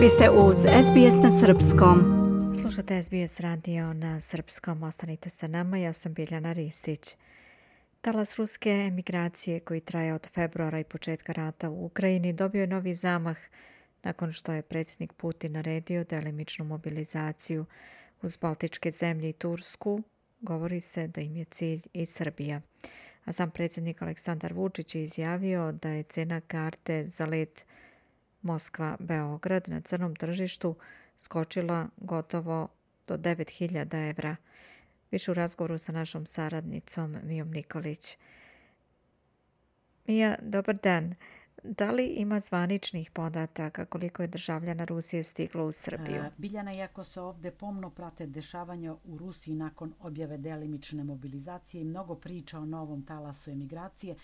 Vi 0.00 0.08
ste 0.08 0.30
uz 0.30 0.56
SBS 0.58 1.22
na 1.22 1.30
Srpskom. 1.30 1.98
Slušate 2.60 3.02
SBS 3.02 3.40
radio 3.40 3.92
na 3.92 4.20
Srpskom. 4.20 4.82
Ostanite 4.82 5.30
sa 5.30 5.46
nama. 5.46 5.78
Ja 5.78 5.92
sam 5.92 6.14
Biljana 6.14 6.52
Ristić. 6.52 7.16
Talas 8.00 8.38
ruske 8.38 8.70
emigracije 8.70 9.60
koji 9.60 9.80
traje 9.80 10.14
od 10.14 10.28
februara 10.34 10.80
i 10.80 10.84
početka 10.84 11.32
rata 11.32 11.70
u 11.70 11.84
Ukrajini 11.84 12.32
dobio 12.32 12.60
je 12.60 12.66
novi 12.66 12.94
zamah 12.94 13.36
nakon 14.02 14.32
što 14.32 14.52
je 14.52 14.62
predsjednik 14.62 15.12
Putin 15.12 15.52
naredio 15.52 16.04
delimičnu 16.04 16.64
mobilizaciju 16.64 17.66
uz 18.22 18.36
Baltičke 18.36 18.90
zemlje 18.90 19.28
i 19.28 19.32
Tursku. 19.32 20.02
Govori 20.40 20.80
se 20.80 21.06
da 21.08 21.20
im 21.20 21.36
je 21.36 21.44
cilj 21.44 21.82
i 21.92 22.06
Srbija. 22.06 22.60
A 23.24 23.32
sam 23.32 23.50
predsjednik 23.50 24.02
Aleksandar 24.02 24.52
Vučić 24.52 24.94
je 24.94 25.04
izjavio 25.04 25.72
da 25.72 25.88
je 25.88 26.02
cena 26.02 26.40
karte 26.40 27.06
za 27.06 27.26
let 27.26 27.66
Moskva-Beograd 28.42 29.68
na 29.68 29.80
crnom 29.80 30.16
tržištu 30.16 30.76
skočila 31.16 31.88
gotovo 31.96 32.68
do 33.06 33.16
9000 33.16 34.10
evra. 34.10 34.36
Više 35.10 35.30
u 35.30 35.34
razgovoru 35.34 35.78
sa 35.78 35.92
našom 35.92 36.26
saradnicom 36.26 37.16
Mijom 37.22 37.50
Nikolić. 37.50 38.18
Mija, 40.06 40.36
dobar 40.42 40.76
dan. 40.82 41.14
Da 41.64 41.90
li 41.90 42.06
ima 42.06 42.40
zvaničnih 42.40 43.10
podataka 43.10 43.84
koliko 43.84 44.22
je 44.22 44.28
državljana 44.28 44.84
Rusije 44.84 45.24
stiglo 45.24 45.66
u 45.66 45.72
Srbiju? 45.72 46.16
E, 46.16 46.30
Biljana, 46.36 46.74
iako 46.74 47.04
se 47.04 47.20
ovde 47.20 47.50
pomno 47.50 47.90
prate 47.90 48.26
dešavanja 48.26 48.96
u 49.04 49.18
Rusiji 49.18 49.54
nakon 49.54 49.94
objave 50.00 50.38
delimične 50.38 51.04
mobilizacije 51.04 51.80
i 51.80 51.84
mnogo 51.84 52.14
priča 52.14 52.58
o 52.58 52.64
novom 52.64 53.06
talasu 53.06 53.50
emigracije, 53.50 54.16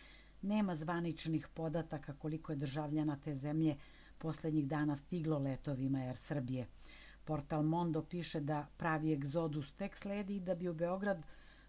nema 0.42 0.76
zvaničnih 0.76 1.48
podataka 1.48 2.14
koliko 2.18 2.52
je 2.52 2.56
državljana 2.56 3.18
te 3.24 3.34
zemlje 3.34 3.76
posljednjih 4.18 4.66
dana 4.66 4.96
stiglo 4.96 5.38
letovima 5.38 5.98
Air 5.98 6.16
Srbije. 6.16 6.66
Portal 7.24 7.62
Mondo 7.62 8.02
piše 8.02 8.40
da 8.40 8.66
pravi 8.76 9.12
egzodus 9.12 9.74
tek 9.74 9.96
sledi 9.96 10.36
i 10.36 10.40
da 10.40 10.54
bi 10.54 10.68
u 10.68 10.74
Beograd 10.74 11.22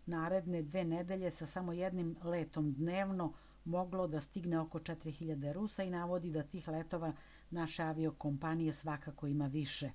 naredne 0.06 0.62
dve 0.62 0.84
nedelje 0.84 1.32
sa 1.32 1.48
samo 1.48 1.74
jednim 1.74 2.16
letom 2.24 2.74
dnevno 2.74 3.34
moglo 3.66 4.08
da 4.08 4.22
stigne 4.22 4.60
oko 4.60 4.80
4000 4.80 5.54
Rusa 5.54 5.84
i 5.84 5.90
navodi 5.90 6.32
da 6.32 6.44
tih 6.44 6.68
letova 6.68 7.14
naše 7.50 7.84
aviokompanije 7.84 8.74
svakako 8.74 9.28
ima 9.28 9.48
više. 9.48 9.92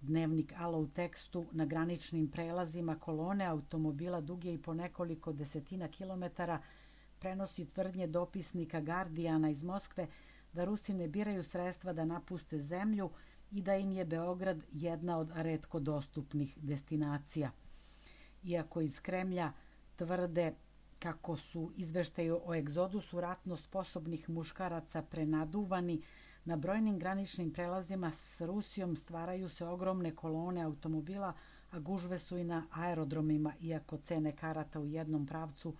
Dnevnik 0.00 0.52
Alo 0.56 0.78
u 0.78 0.88
tekstu 0.88 1.46
na 1.52 1.64
graničnim 1.64 2.28
prelazima 2.28 2.98
kolone 2.98 3.44
automobila 3.44 4.20
duge 4.20 4.54
i 4.54 4.62
po 4.62 4.74
nekoliko 4.74 5.32
desetina 5.32 5.88
kilometara 5.88 6.62
prenosi 7.18 7.66
tvrdnje 7.66 8.06
dopisnika 8.06 8.80
Guardiana 8.80 9.50
iz 9.50 9.62
Moskve 9.62 10.06
da 10.52 10.64
Rusi 10.64 10.94
ne 10.94 11.08
biraju 11.08 11.42
sredstva 11.42 11.92
da 11.92 12.04
napuste 12.04 12.58
zemlju 12.58 13.10
i 13.50 13.62
da 13.62 13.76
im 13.76 13.92
je 13.92 14.04
Beograd 14.04 14.62
jedna 14.72 15.18
od 15.18 15.30
redko 15.34 15.80
dostupnih 15.80 16.58
destinacija. 16.62 17.50
Iako 18.44 18.80
iz 18.80 19.00
Kremlja 19.00 19.52
tvrde 19.96 20.54
kako 20.98 21.36
su 21.36 21.72
izveštaju 21.76 22.40
o 22.44 22.54
egzodusu 22.54 23.20
ratno 23.20 23.56
sposobnih 23.56 24.30
muškaraca 24.30 25.02
prenaduvani, 25.02 26.02
na 26.44 26.56
brojnim 26.56 26.98
graničnim 26.98 27.52
prelazima 27.52 28.10
s 28.10 28.40
Rusijom 28.40 28.96
stvaraju 28.96 29.48
se 29.48 29.66
ogromne 29.66 30.14
kolone 30.14 30.62
automobila, 30.62 31.32
a 31.70 31.78
gužve 31.78 32.18
su 32.18 32.36
i 32.38 32.44
na 32.44 32.66
aerodromima, 32.70 33.52
iako 33.60 33.96
cene 33.96 34.36
karata 34.36 34.80
u 34.80 34.86
jednom 34.86 35.26
pravcu 35.26 35.74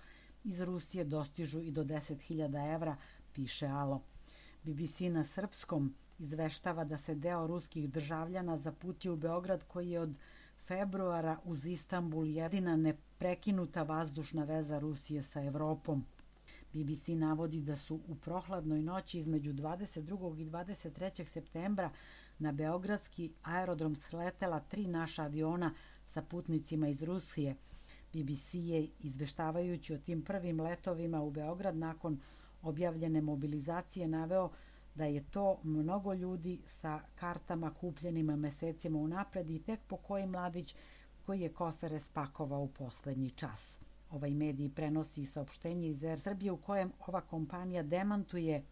iz 0.44 0.60
Rusije 0.60 1.04
dostižu 1.04 1.60
i 1.60 1.70
do 1.70 1.84
10.000 1.84 2.74
evra, 2.74 2.96
piše 3.32 3.66
Alo. 3.66 4.02
BBC 4.62 5.00
na 5.00 5.24
srpskom 5.24 5.94
izveštava 6.18 6.84
da 6.84 6.98
se 6.98 7.14
deo 7.14 7.46
ruskih 7.46 7.90
državljana 7.90 8.58
zaputio 8.58 9.12
u 9.12 9.16
Beograd 9.16 9.64
koji 9.64 9.90
je 9.90 10.00
od 10.00 10.14
februara 10.66 11.38
uz 11.44 11.66
Istanbul 11.66 12.26
jedina 12.26 12.76
neprekinuta 12.76 13.82
vazdušna 13.82 14.44
veza 14.44 14.78
Rusije 14.78 15.22
sa 15.22 15.42
Evropom. 15.42 16.04
BBC 16.72 17.08
navodi 17.08 17.60
da 17.60 17.76
su 17.76 18.00
u 18.08 18.14
prohladnoj 18.14 18.82
noći 18.82 19.18
između 19.18 19.52
22. 19.52 20.40
i 20.40 20.44
23. 20.44 21.24
septembra 21.24 21.90
na 22.38 22.52
Beogradski 22.52 23.30
aerodrom 23.42 23.96
sletela 23.96 24.60
tri 24.60 24.86
naša 24.86 25.22
aviona 25.22 25.74
sa 26.06 26.22
putnicima 26.22 26.88
iz 26.88 27.02
Rusije. 27.02 27.56
BBC 28.12 28.54
je 28.54 28.88
izveštavajući 29.00 29.94
o 29.94 29.98
tim 29.98 30.22
prvim 30.22 30.60
letovima 30.60 31.22
u 31.22 31.30
Beograd 31.30 31.76
nakon 31.76 32.20
objavljene 32.62 33.20
mobilizacije 33.20 34.08
naveo 34.08 34.50
da 34.94 35.04
je 35.04 35.24
to 35.30 35.60
mnogo 35.62 36.14
ljudi 36.14 36.60
sa 36.66 37.00
kartama 37.14 37.74
kupljenima 37.74 38.36
mesecima 38.36 38.98
unapred 38.98 39.50
i 39.50 39.62
tek 39.62 39.80
po 39.86 39.96
koji 39.96 40.26
mladić 40.26 40.74
koji 41.26 41.40
je 41.40 41.52
kofere 41.52 42.00
spakovao 42.00 42.62
u 42.62 42.68
poslednji 42.68 43.30
čas. 43.30 43.78
Ovaj 44.10 44.34
medij 44.34 44.70
prenosi 44.74 45.26
saopštenje 45.26 45.88
iz 45.88 46.04
Air 46.04 46.20
Srbije 46.20 46.52
u 46.52 46.56
kojem 46.56 46.92
ova 47.06 47.20
kompanija 47.20 47.82
demantuje 47.82 48.64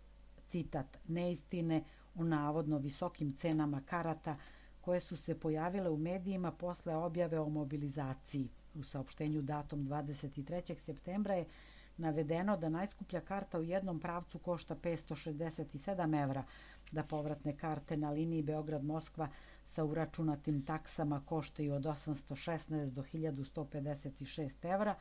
citat 0.48 0.98
neistine 1.08 1.84
o 2.14 2.24
navodno 2.24 2.78
visokim 2.78 3.32
cenama 3.32 3.80
karata 3.86 4.36
koje 4.80 5.00
su 5.00 5.16
se 5.16 5.40
pojavile 5.40 5.90
u 5.90 5.96
medijima 5.96 6.52
posle 6.52 6.96
objave 6.96 7.40
o 7.40 7.48
mobilizaciji. 7.48 8.48
U 8.74 8.82
saopštenju 8.82 9.42
datom 9.42 9.88
23. 9.88 10.78
septembra 10.78 11.34
je 11.34 11.46
navedeno 11.96 12.56
da 12.56 12.68
najskuplja 12.68 13.20
karta 13.20 13.58
u 13.58 13.62
jednom 13.62 14.00
pravcu 14.00 14.38
košta 14.38 14.76
567 14.76 16.22
evra, 16.22 16.44
da 16.92 17.02
povratne 17.02 17.56
karte 17.56 17.96
na 17.96 18.10
liniji 18.10 18.42
Beograd-Moskva 18.42 19.28
sa 19.66 19.84
uračunatim 19.84 20.62
taksama 20.62 21.22
koštaju 21.26 21.74
od 21.74 21.82
816 21.82 22.90
do 22.90 23.02
1156 23.02 24.74
evra, 24.74 24.94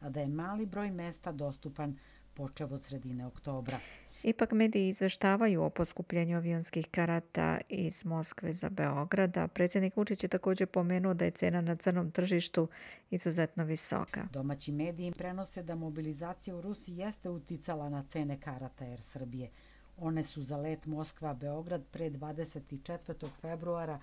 a 0.00 0.10
da 0.10 0.20
je 0.20 0.28
mali 0.28 0.66
broj 0.66 0.90
mesta 0.90 1.32
dostupan 1.32 1.98
počev 2.34 2.74
od 2.74 2.82
sredine 2.82 3.26
oktobra. 3.26 3.78
Ipak 4.22 4.52
mediji 4.52 4.88
izveštavaju 4.88 5.62
o 5.62 5.70
poskupljenju 5.70 6.36
avionskih 6.36 6.88
karata 6.90 7.58
iz 7.68 8.04
Moskve 8.04 8.52
za 8.52 8.68
Beograda. 8.68 9.48
Predsjednik 9.48 9.96
Vučić 9.96 10.22
je 10.22 10.28
također 10.28 10.66
pomenuo 10.66 11.14
da 11.14 11.24
je 11.24 11.30
cena 11.30 11.60
na 11.60 11.76
crnom 11.76 12.10
tržištu 12.10 12.68
izuzetno 13.10 13.64
visoka. 13.64 14.28
Domaći 14.32 14.72
mediji 14.72 15.12
prenose 15.12 15.62
da 15.62 15.74
mobilizacija 15.74 16.56
u 16.56 16.60
Rusiji 16.60 16.96
jeste 16.96 17.30
uticala 17.30 17.88
na 17.88 18.04
cene 18.12 18.40
karata 18.40 18.84
Air 18.84 19.00
Srbije. 19.00 19.50
One 19.96 20.24
su 20.24 20.42
za 20.42 20.56
let 20.56 20.86
Moskva-Beograd 20.86 21.82
pre 21.90 22.10
24. 22.10 23.28
februara 23.40 24.00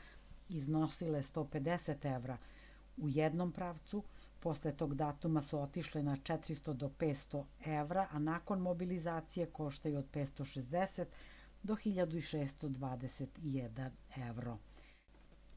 iznosile 0.50 1.24
150 1.24 2.16
evra 2.16 2.38
u 2.98 3.10
jednom 3.10 3.52
pravcu, 3.52 4.04
Posle 4.46 4.78
tog 4.78 4.96
datuma 4.96 5.42
su 5.42 5.60
otišle 5.60 6.04
na 6.04 6.16
400 6.16 6.74
do 6.74 6.90
500 7.00 7.44
evra, 7.66 8.08
a 8.12 8.20
nakon 8.20 8.60
mobilizacije 8.60 9.46
koštaju 9.46 10.00
od 10.00 10.06
560 10.14 11.06
do 11.64 11.76
1621 11.76 13.90
evro. 14.30 14.58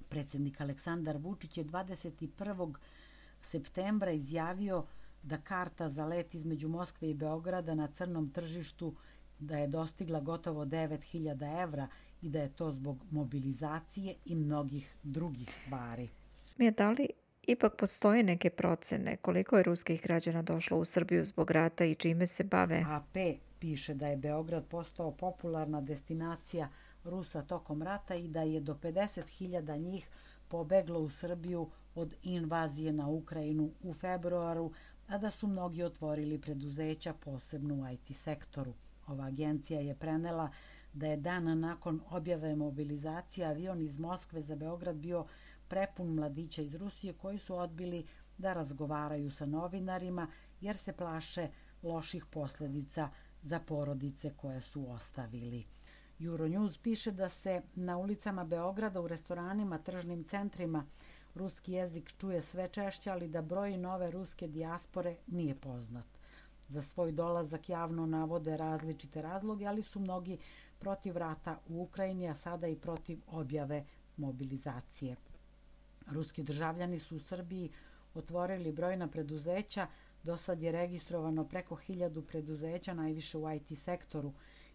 Predsjednik 0.09 0.61
Aleksandar 0.61 1.17
Vučić 1.17 1.59
je 1.59 1.65
21. 1.65 2.75
septembra 3.43 4.11
izjavio 4.11 4.85
da 5.23 5.39
karta 5.39 5.89
za 5.89 6.07
let 6.07 6.35
između 6.35 6.69
Moskve 6.69 7.11
i 7.11 7.15
Beograda 7.15 7.75
na 7.75 7.89
crnom 7.89 8.31
tržištu 8.31 8.95
da 9.39 9.59
je 9.59 9.67
dostigla 9.67 10.21
gotovo 10.21 10.65
9000 10.65 11.63
evra 11.63 11.89
i 12.23 12.29
da 12.29 12.41
je 12.41 12.53
to 12.53 12.73
zbog 12.73 13.05
mobilizacije 13.11 14.15
i 14.25 14.35
mnogih 14.35 14.97
drugih 15.03 15.51
stvari. 15.63 16.09
Mi 16.57 16.65
je 16.65 16.71
da 16.71 16.91
li 16.91 17.09
Ipak 17.49 17.77
postoje 17.77 18.23
neke 18.23 18.51
procene 18.51 19.17
koliko 19.17 19.57
je 19.57 19.63
ruskih 19.63 20.03
građana 20.03 20.43
došlo 20.43 20.79
u 20.79 20.85
Srbiju 20.85 21.25
zbog 21.25 21.51
rata 21.51 21.85
i 21.85 21.95
čime 21.95 22.27
se 22.27 22.45
bave. 22.45 22.85
AP 22.89 23.17
piše 23.59 23.95
da 23.95 24.07
je 24.07 24.17
Beograd 24.17 24.65
postao 24.67 25.11
popularna 25.11 25.81
destinacija 25.81 26.69
Rusa 27.05 27.43
tokom 27.43 27.83
rata 27.83 28.15
i 28.15 28.29
da 28.29 28.43
je 28.43 28.61
do 28.61 28.75
50.000 28.75 29.79
njih 29.79 30.11
pobeglo 30.49 31.01
u 31.01 31.09
Srbiju 31.09 31.71
od 31.95 32.15
invazije 32.23 32.93
na 32.93 33.09
Ukrajinu 33.09 33.71
u 33.83 33.95
februaru, 33.95 34.73
a 35.07 35.19
da 35.19 35.31
su 35.31 35.47
mnogi 35.47 35.83
otvorili 35.83 36.39
preduzeća 36.39 37.15
posebno 37.15 37.75
u 37.75 37.89
IT 37.93 38.17
sektoru. 38.17 38.75
Ova 39.07 39.25
agencija 39.25 39.81
je 39.81 39.95
prenela 39.95 40.51
da 40.93 41.07
je 41.07 41.17
dan 41.17 41.61
nakon 41.61 42.01
objave 42.11 42.57
mobilizacije 42.57 43.47
avion 43.47 43.81
iz 43.81 43.99
Moskve 43.99 44.43
za 44.43 44.57
Beograd 44.57 44.97
bio 44.97 45.27
prepun 45.69 46.15
mladića 46.15 46.63
iz 46.63 46.75
Rusije 46.75 47.13
koji 47.13 47.39
su 47.39 47.57
odbili 47.57 48.07
da 48.39 48.53
razgovaraju 48.53 49.31
sa 49.31 49.47
novinarima 49.47 50.27
jer 50.61 50.77
se 50.77 50.93
plaše 50.93 51.49
loših 51.83 52.27
posljedica 52.27 53.11
za 53.43 53.61
porodice 53.61 54.33
koje 54.37 54.61
su 54.61 54.91
ostavili. 54.91 55.67
Euronews 56.21 56.79
piše 56.83 57.11
da 57.11 57.29
se 57.29 57.63
na 57.75 57.99
ulicama 57.99 58.45
Beograda 58.45 59.01
u 59.01 59.09
restoranima, 59.09 59.79
tržnim 59.79 60.25
centrima 60.25 60.87
ruski 61.35 61.73
jezik 61.73 62.15
čuje 62.19 62.43
sve 62.43 62.69
češće, 62.69 63.11
ali 63.11 63.29
da 63.29 63.43
broj 63.43 63.77
nove 63.77 64.11
ruske 64.11 64.49
dijaspore 64.49 65.17
nije 65.27 65.55
poznat. 65.55 66.07
Za 66.69 66.83
svoj 66.83 67.13
dolazak 67.13 67.69
javno 67.69 68.07
navode 68.07 68.57
različite 68.57 69.23
razloge, 69.23 69.67
ali 69.67 69.83
su 69.83 70.01
mnogi 70.01 70.39
protiv 70.79 71.17
rata 71.17 71.59
u 71.69 71.83
Ukrajini, 71.83 72.29
a 72.29 72.35
sada 72.35 72.67
i 72.67 72.77
protiv 72.77 73.19
objave 73.27 73.85
mobilizacije. 74.17 75.17
Ruski 76.11 76.43
državljani 76.43 76.99
su 76.99 77.17
u 77.17 77.21
Srbiji 77.21 77.71
otvorili 78.15 78.73
brojna 78.73 79.09
preduzeća, 79.09 79.87
do 80.23 80.37
sad 80.37 80.63
je 80.63 80.73
registrovano 80.73 81.45
preko 81.45 81.75
hiljadu 81.75 82.23
preduzeća, 82.23 82.95
najviše 82.95 83.39
u 83.39 83.53
IT 83.53 83.79
sektoru. 83.79 84.33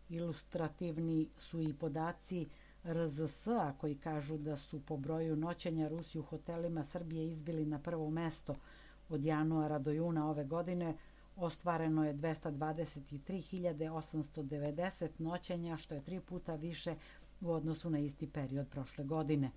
Ilustrativni 0.10 1.30
su 1.38 1.62
i 1.62 1.74
podaci 1.74 2.48
RZS-a 2.86 3.74
koji 3.78 3.96
kažu 3.96 4.38
da 4.38 4.58
su 4.58 4.86
po 4.86 4.98
broju 4.98 5.36
noćenja 5.36 5.88
Rusi 5.88 6.20
u 6.20 6.24
hotelima 6.24 6.84
Srbije 6.84 7.28
izbili 7.28 7.66
na 7.66 7.80
prvo 7.80 8.10
mesto 8.10 8.56
od 9.10 9.26
januara 9.26 9.80
do 9.80 9.92
juna 9.92 10.30
ove 10.30 10.44
godine, 10.44 10.98
ostvareno 11.36 12.06
je 12.06 12.14
223.890 12.14 15.10
noćenja, 15.18 15.78
što 15.78 15.96
je 15.96 16.04
tri 16.04 16.20
puta 16.20 16.56
više 16.56 16.96
u 17.42 17.52
odnosu 17.52 17.90
na 17.90 18.00
isti 18.00 18.28
period 18.28 18.68
prošle 18.68 19.04
godine. 19.04 19.52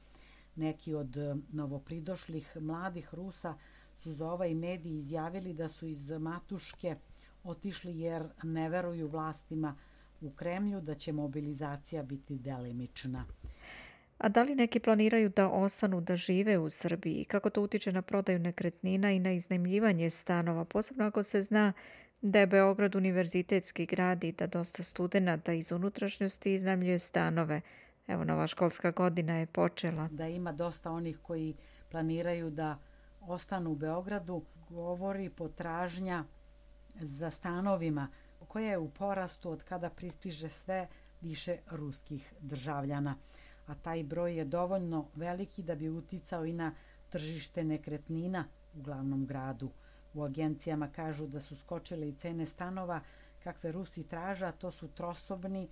Neki 0.56 0.94
od 0.94 1.17
e, 1.17 1.35
novopridošlih 1.53 2.56
mladih 2.61 3.14
Rusa 3.14 3.55
su 3.97 4.12
za 4.12 4.31
ovaj 4.31 4.55
medij 4.55 4.99
izjavili 4.99 5.55
da 5.55 5.69
su 5.69 5.87
iz 5.87 6.11
Matuške 6.11 6.97
otišli 7.44 8.00
jer 8.00 8.29
ne 8.43 8.69
veruju 8.69 9.08
vlastima 9.08 9.76
u 10.20 10.31
Kremlju 10.31 10.81
da 10.81 10.94
će 10.94 11.12
mobilizacija 11.12 12.03
biti 12.03 12.38
delimična. 12.38 13.25
A 14.19 14.29
da 14.29 14.43
li 14.43 14.55
neki 14.55 14.81
planiraju 14.81 15.29
da 15.29 15.49
ostanu 15.49 16.00
da 16.00 16.17
žive 16.17 16.59
u 16.59 16.70
Srbiji? 16.70 17.25
Kako 17.25 17.50
to 17.50 17.62
utiče 17.62 17.93
na 17.93 18.02
prodaju 18.02 18.38
nekretnina 18.38 19.12
i 19.12 19.19
na 19.19 19.32
iznajmljivanje 19.32 20.11
stanova? 20.11 20.64
Posebno 20.64 21.05
ako 21.05 21.23
se 21.23 21.43
zna 21.43 21.73
da 22.23 22.41
je 22.41 22.47
Beograd 22.47 22.94
univerzitetski 22.94 23.87
grad 23.87 24.25
i 24.25 24.32
da 24.32 24.47
dosta 24.47 24.82
studenta 24.82 25.52
iz 25.52 25.73
unutrašnjosti 25.73 26.55
iznajmljuje 26.55 26.99
stanove. 26.99 27.61
Evo, 28.06 28.25
nova 28.25 28.47
školska 28.47 28.91
godina 28.91 29.37
je 29.37 29.47
počela. 29.47 30.08
Da 30.11 30.29
ima 30.29 30.53
dosta 30.53 30.91
onih 30.91 31.19
koji 31.23 31.55
planiraju 31.91 32.50
da 32.50 32.79
ostanu 33.20 33.70
u 33.70 33.75
Beogradu, 33.75 34.44
govori 34.69 35.31
potražnja 35.31 36.25
za 36.94 37.31
stanovima 37.31 38.08
koja 38.49 38.70
je 38.70 38.79
u 38.79 38.91
porastu 38.91 39.50
od 39.50 39.62
kada 39.62 39.91
pristiže 39.91 40.49
sve 40.49 40.88
više 41.20 41.56
ruskih 41.70 42.35
državljana 42.41 43.17
a 43.67 43.75
taj 43.75 44.03
broj 44.03 44.37
je 44.37 44.44
dovoljno 44.44 45.06
veliki 45.14 45.62
da 45.62 45.75
bi 45.75 45.88
uticao 45.88 46.44
i 46.44 46.52
na 46.52 46.73
tržište 47.09 47.64
nekretnina 47.64 48.44
u 48.75 48.82
glavnom 48.82 49.26
gradu. 49.26 49.70
U 50.14 50.23
agencijama 50.23 50.88
kažu 50.88 51.26
da 51.26 51.41
su 51.41 51.56
skočile 51.56 52.09
i 52.09 52.14
cene 52.14 52.47
stanova 52.47 53.00
kakve 53.44 53.73
Rusi 53.73 54.05
traža, 54.05 54.52
to 54.52 54.70
su 54.70 54.88
trosobni 54.88 55.69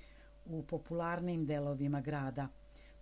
u 0.46 0.62
popularnim 0.62 1.46
delovima 1.46 2.00
grada. 2.00 2.48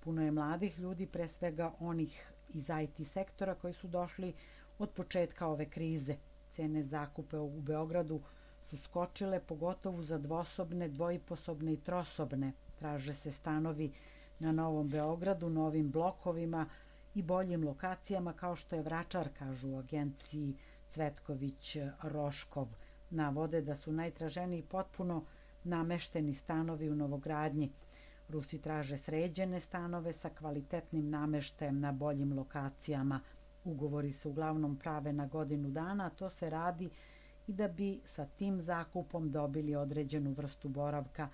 Puno 0.00 0.22
je 0.22 0.30
mladih 0.30 0.78
ljudi, 0.78 1.06
pre 1.06 1.28
svega 1.28 1.72
onih 1.80 2.32
iz 2.48 2.70
IT 2.82 3.08
sektora 3.08 3.54
koji 3.54 3.72
su 3.72 3.88
došli 3.88 4.32
od 4.78 4.90
početka 4.90 5.46
ove 5.46 5.70
krize. 5.70 6.16
Cene 6.52 6.82
zakupe 6.82 7.38
u 7.38 7.60
Beogradu 7.60 8.20
su 8.62 8.76
skočile 8.76 9.40
pogotovo 9.40 10.02
za 10.02 10.18
dvosobne, 10.18 10.88
dvojiposobne 10.88 11.72
i 11.72 11.80
trosobne. 11.80 12.52
Traže 12.78 13.14
se 13.14 13.32
stanovi 13.32 13.92
na 14.38 14.52
Novom 14.52 14.88
Beogradu, 14.88 15.50
novim 15.50 15.90
blokovima 15.90 16.66
i 17.14 17.22
boljim 17.22 17.64
lokacijama 17.64 18.32
kao 18.32 18.56
što 18.56 18.76
je 18.76 18.82
Vračar, 18.82 19.28
kažu 19.38 19.70
u 19.70 19.78
agenciji 19.78 20.56
Cvetković 20.88 21.76
Roškov. 22.02 22.68
Navode 23.10 23.60
da 23.60 23.76
su 23.76 23.92
najtraženiji 23.92 24.62
potpuno 24.62 25.24
namešteni 25.64 26.34
stanovi 26.34 26.90
u 26.90 26.94
Novogradnji. 26.94 27.72
Rusi 28.28 28.58
traže 28.58 28.98
sređene 28.98 29.60
stanove 29.60 30.12
sa 30.12 30.30
kvalitetnim 30.30 31.10
nameštajem 31.10 31.80
na 31.80 31.92
boljim 31.92 32.32
lokacijama. 32.32 33.20
Ugovori 33.64 34.12
se 34.12 34.28
uglavnom 34.28 34.76
prave 34.76 35.12
na 35.12 35.26
godinu 35.26 35.70
dana, 35.70 36.06
a 36.06 36.10
to 36.10 36.30
se 36.30 36.50
radi 36.50 36.90
i 37.46 37.52
da 37.52 37.68
bi 37.68 38.00
sa 38.04 38.26
tim 38.26 38.60
zakupom 38.60 39.30
dobili 39.30 39.74
određenu 39.74 40.32
vrstu 40.32 40.68
boravka 40.68 41.28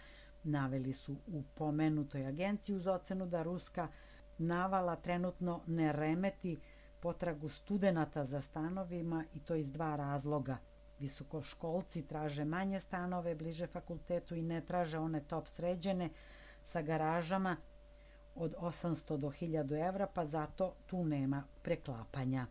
naveli 0.44 0.92
su 0.92 1.16
u 1.26 1.42
pomenutoj 1.54 2.26
agenciji 2.26 2.76
uz 2.76 2.86
ocenu 2.86 3.26
da 3.26 3.42
ruska 3.42 3.88
navala 4.38 4.96
trenutno 4.96 5.60
ne 5.66 5.92
remeti 5.92 6.58
potragu 7.00 7.48
studenta 7.48 8.24
za 8.24 8.40
stanovima 8.40 9.24
i 9.34 9.40
to 9.40 9.54
iz 9.54 9.72
dva 9.72 9.96
razloga. 9.96 10.56
Visokoškolci 11.00 12.02
traže 12.02 12.44
manje 12.44 12.80
stanove 12.80 13.34
bliže 13.34 13.66
fakultetu 13.66 14.34
i 14.34 14.42
ne 14.42 14.60
traže 14.60 14.98
one 14.98 15.20
top 15.20 15.48
sređene 15.48 16.10
sa 16.62 16.82
garažama 16.82 17.56
od 18.34 18.54
800 18.58 19.16
do 19.16 19.28
1000 19.28 19.88
evra, 19.88 20.06
pa 20.14 20.26
zato 20.26 20.74
tu 20.86 21.04
nema 21.04 21.44
preklapanja. 21.62 22.46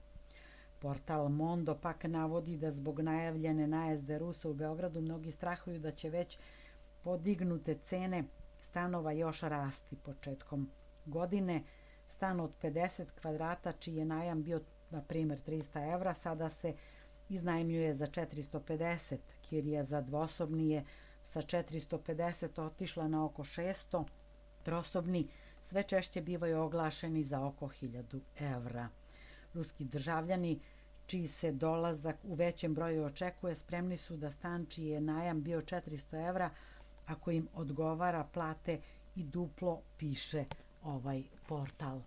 Portal 0.79 1.29
Mondo 1.29 1.75
pak 1.75 2.03
navodi 2.03 2.57
da 2.57 2.71
zbog 2.71 2.99
najavljene 2.99 3.67
najezde 3.67 4.17
Rusa 4.17 4.49
u 4.49 4.53
Beogradu 4.53 5.01
mnogi 5.01 5.31
strahuju 5.31 5.79
da 5.79 5.91
će 5.91 6.09
već 6.09 6.37
podignute 7.03 7.77
cene 7.83 8.23
stanova 8.59 9.11
još 9.11 9.41
rasti 9.41 9.95
početkom 9.95 10.69
godine. 11.05 11.63
Stan 12.07 12.39
od 12.39 12.51
50 12.61 13.05
kvadrata, 13.21 13.71
čiji 13.71 13.95
je 13.95 14.05
najam 14.05 14.43
bio, 14.43 14.61
na 14.89 15.01
primjer, 15.01 15.39
300 15.47 15.93
evra, 15.93 16.13
sada 16.13 16.49
se 16.49 16.73
iznajmljuje 17.29 17.95
za 17.95 18.05
450. 18.05 19.17
Kirija 19.41 19.83
za 19.83 20.01
dvosobni 20.01 20.69
je 20.69 20.83
sa 21.33 21.41
450 21.41 22.61
otišla 22.61 23.07
na 23.07 23.25
oko 23.25 23.43
600. 23.43 24.05
Trosobni 24.63 25.27
sve 25.63 25.83
češće 25.83 26.21
bivaju 26.21 26.61
oglašeni 26.61 27.23
za 27.23 27.45
oko 27.45 27.67
1000 27.67 28.19
evra. 28.39 28.89
Ruski 29.53 29.85
državljani 29.85 30.59
čiji 31.05 31.27
se 31.27 31.51
dolazak 31.51 32.15
u 32.23 32.33
većem 32.33 32.73
broju 32.73 33.05
očekuje, 33.05 33.55
spremni 33.55 33.97
su 33.97 34.17
da 34.17 34.31
stan 34.31 34.65
čiji 34.65 34.87
je 34.87 35.01
najam 35.01 35.43
bio 35.43 35.61
400 35.61 36.27
evra, 36.29 36.49
ako 37.05 37.31
im 37.31 37.47
odgovara 37.53 38.23
plate 38.23 38.79
i 39.15 39.23
duplo 39.23 39.81
piše 39.97 40.45
ovaj 40.83 41.23
portal. 41.47 42.01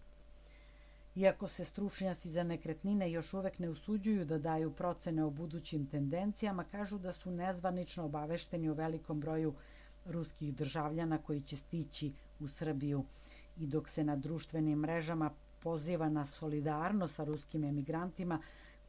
Iako 1.17 1.49
se 1.49 1.65
stručnjaci 1.65 2.31
za 2.31 2.43
nekretnine 2.43 3.13
još 3.13 3.35
uvek 3.35 3.59
ne 3.59 3.69
usuđuju 3.69 4.25
da 4.25 4.39
daju 4.39 4.73
procene 4.73 5.25
o 5.25 5.31
budućim 5.31 5.87
tendencijama, 5.87 6.65
kažu 6.65 6.99
da 6.99 7.13
su 7.13 7.31
nezvanično 7.31 8.05
obavešteni 8.05 8.69
o 8.69 8.75
velikom 8.75 9.21
broju 9.21 9.55
ruskih 10.07 10.55
državljana 10.55 11.19
koji 11.19 11.41
će 11.41 11.57
stići 11.57 12.13
u 12.41 12.49
Srbiju. 12.49 13.05
I 13.57 13.67
dok 13.67 13.89
se 13.89 14.05
na 14.05 14.17
društvenim 14.17 14.79
mrežama 14.79 15.31
poziva 15.63 16.09
na 16.09 16.27
solidarnost 16.27 17.15
sa 17.15 17.25
ruskim 17.25 17.65
emigrantima, 17.65 18.41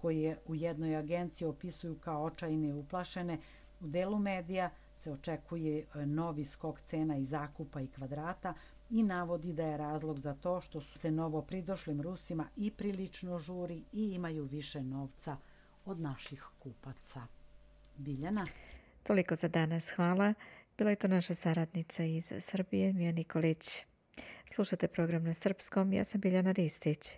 koji 0.01 0.21
je 0.21 0.37
u 0.47 0.55
jednoj 0.55 0.95
agenciji 0.95 1.47
opisuju 1.47 1.97
kao 1.99 2.23
očajne 2.23 2.67
i 2.67 2.73
uplašene, 2.73 3.39
u 3.79 3.87
delu 3.87 4.19
medija 4.19 4.69
se 4.95 5.11
očekuje 5.11 5.79
e, 5.79 6.05
novi 6.05 6.45
skok 6.45 6.81
cena 6.81 7.17
i 7.17 7.25
zakupa 7.25 7.81
i 7.81 7.87
kvadrata 7.87 8.53
i 8.91 9.03
navodi 9.03 9.53
da 9.53 9.63
je 9.63 9.77
razlog 9.77 10.19
za 10.19 10.33
to 10.33 10.62
što 10.62 10.81
su 10.81 11.00
se 11.00 11.12
novo 11.12 11.41
pridošlim 11.41 12.01
Rusima 12.01 12.48
i 12.57 12.71
prilično 12.71 13.39
žuri 13.39 13.83
i 13.93 14.12
imaju 14.13 14.43
više 14.43 14.83
novca 14.83 15.38
od 15.86 16.00
naših 16.00 16.45
kupaca. 16.60 17.21
Biljana? 17.98 18.45
Toliko 19.03 19.36
za 19.36 19.48
danas, 19.48 19.89
hvala. 19.89 20.33
Bila 20.77 20.89
je 20.89 20.95
to 20.95 21.07
naša 21.07 21.36
saradnica 21.36 22.03
iz 22.03 22.33
Srbije, 22.39 22.93
Mija 22.93 23.12
Nikolić. 23.12 23.86
Slušate 24.53 24.88
program 24.88 25.24
na 25.24 25.33
srpskom, 25.33 25.93
ja 25.93 26.03
sam 26.03 26.21
Biljana 26.21 26.51
Ristić. 26.51 27.17